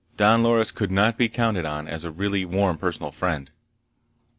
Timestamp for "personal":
2.79-3.11